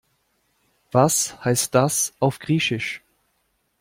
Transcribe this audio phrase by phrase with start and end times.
[0.91, 3.03] Was heißt das auf Griechisch?